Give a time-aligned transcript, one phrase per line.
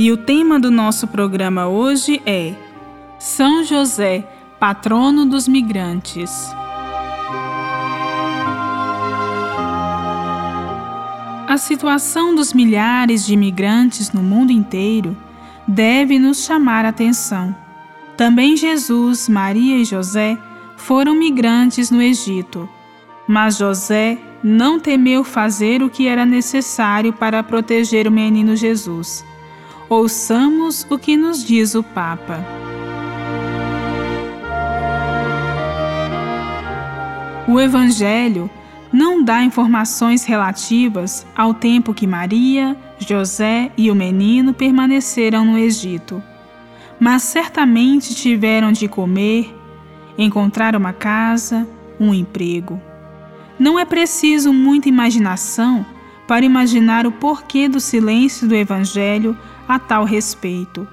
[0.00, 2.54] E o tema do nosso programa hoje é
[3.18, 6.30] São José, patrono dos migrantes.
[11.48, 15.16] A situação dos milhares de imigrantes no mundo inteiro
[15.66, 17.52] deve nos chamar a atenção.
[18.16, 20.38] Também Jesus, Maria e José
[20.76, 22.68] foram migrantes no Egito.
[23.26, 29.26] Mas José não temeu fazer o que era necessário para proteger o menino Jesus.
[29.90, 32.44] Ouçamos o que nos diz o Papa.
[37.48, 38.50] O Evangelho
[38.92, 46.22] não dá informações relativas ao tempo que Maria, José e o menino permaneceram no Egito,
[47.00, 49.56] mas certamente tiveram de comer,
[50.18, 51.66] encontrar uma casa,
[51.98, 52.78] um emprego.
[53.58, 55.86] Não é preciso muita imaginação
[56.28, 60.86] para imaginar o porquê do silêncio do Evangelho a tal respeito.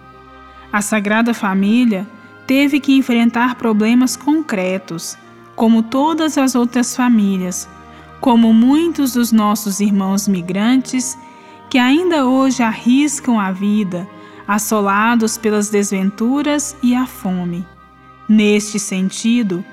[0.71, 2.07] A Sagrada Família
[2.47, 5.17] teve que enfrentar problemas concretos,
[5.53, 7.67] como todas as outras famílias,
[8.21, 11.17] como muitos dos nossos irmãos migrantes
[11.69, 14.07] que ainda hoje arriscam a vida,
[14.47, 17.67] assolados pelas desventuras e a fome.
[18.29, 19.63] Neste sentido,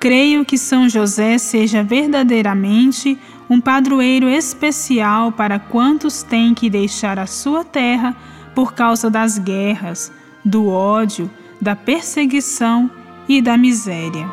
[0.00, 3.16] creio que São José seja verdadeiramente
[3.52, 8.16] um padroeiro especial para quantos têm que deixar a sua terra
[8.54, 10.10] por causa das guerras,
[10.42, 12.90] do ódio, da perseguição
[13.28, 14.26] e da miséria.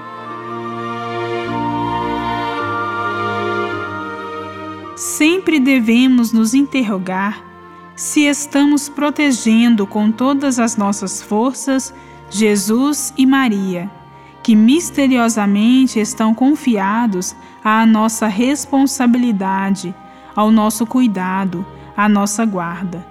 [4.96, 7.44] Sempre devemos nos interrogar
[7.98, 11.94] se estamos protegendo com todas as nossas forças
[12.30, 13.92] Jesus e Maria,
[14.50, 19.94] que misteriosamente estão confiados à nossa responsabilidade,
[20.36, 21.64] ao nosso cuidado,
[21.96, 23.06] à nossa guarda.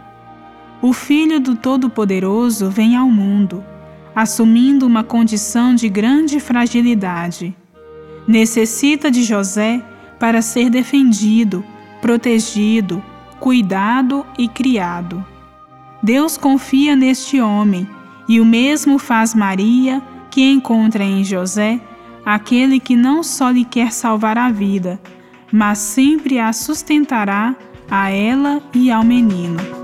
[0.83, 3.63] O Filho do Todo-Poderoso vem ao mundo,
[4.17, 7.57] assumindo uma condição de grande fragilidade.
[8.27, 9.81] Necessita de José
[10.19, 11.65] para ser defendido,
[12.03, 13.01] protegido,
[13.39, 15.25] cuidado e criado.
[16.03, 17.89] Deus confia neste homem
[18.29, 21.81] e o mesmo faz Maria, que encontra em José
[22.25, 25.01] aquele que não só lhe quer salvar a vida,
[25.51, 27.57] mas sempre a sustentará
[27.91, 29.78] a ela e ao menino.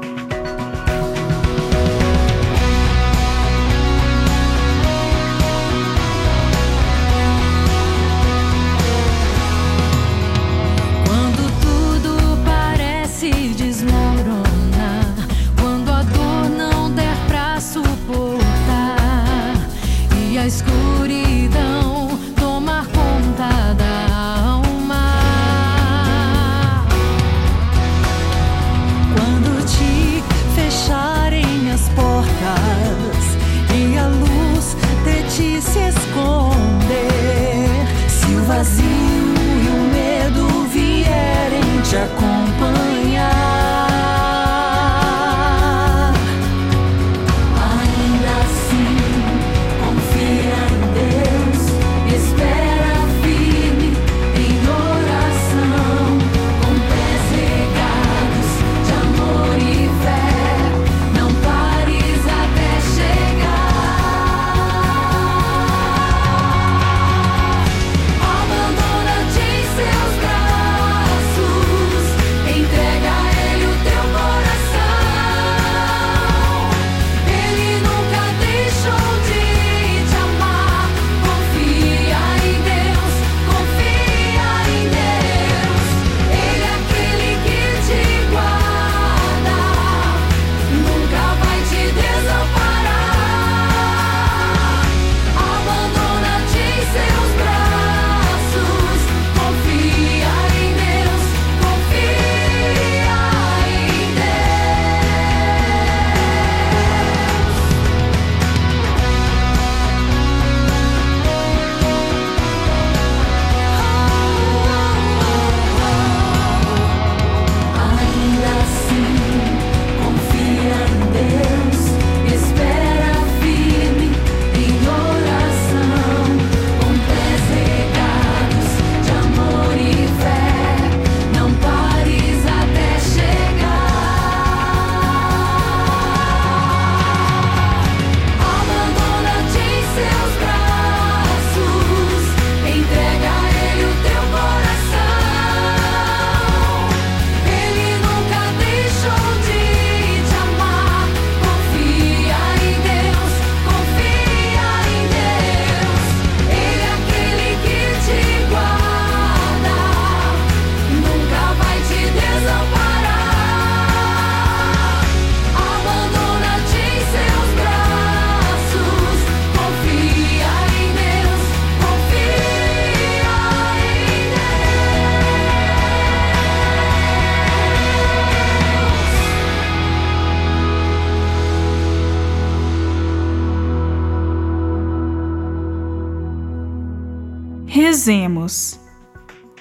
[187.75, 188.79] Rezemos.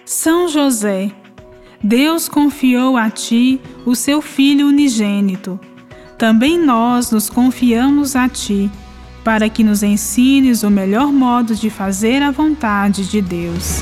[0.05, 1.11] São José,
[1.83, 5.59] Deus confiou a ti o seu Filho unigênito.
[6.15, 8.69] Também nós nos confiamos a ti,
[9.23, 13.81] para que nos ensines o melhor modo de fazer a vontade de Deus.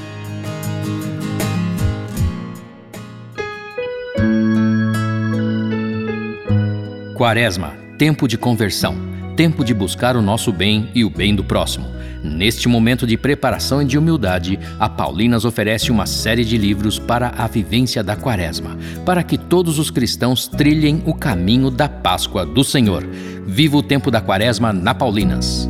[7.21, 8.95] Quaresma, tempo de conversão,
[9.37, 11.85] tempo de buscar o nosso bem e o bem do próximo.
[12.23, 17.31] Neste momento de preparação e de humildade, a Paulinas oferece uma série de livros para
[17.37, 18.75] a vivência da Quaresma,
[19.05, 23.05] para que todos os cristãos trilhem o caminho da Páscoa do Senhor.
[23.45, 25.69] Viva o tempo da Quaresma na Paulinas.